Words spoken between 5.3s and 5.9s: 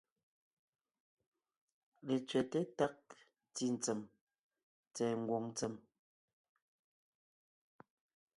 ntsèm,